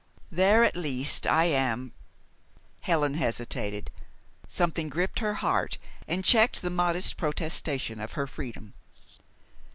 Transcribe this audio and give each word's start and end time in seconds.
"There, 0.31 0.63
at 0.63 0.75
least, 0.75 1.27
I 1.27 1.43
am" 1.45 1.91
Helen 2.87 3.13
hesitated. 3.13 3.91
Something 4.47 4.89
gripped 4.89 5.19
her 5.19 5.35
heart 5.35 5.77
and 6.07 6.25
checked 6.25 6.63
the 6.63 6.71
modest 6.71 7.17
protestation 7.17 7.99
of 7.99 8.13
her 8.13 8.25
freedom. 8.25 8.73